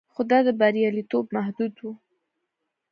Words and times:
خو 0.13 0.21
دا 0.29 0.37
بریالیتوب 0.59 1.25
محدود 1.35 1.75
و 1.87 1.91